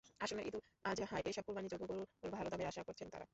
[0.21, 0.61] আসন্ন ঈদুল
[0.83, 2.07] আজহায় এসব কোরবানিযোগ্য গরুর
[2.33, 3.27] ভালো দামের আশা করছেন তাঁরা।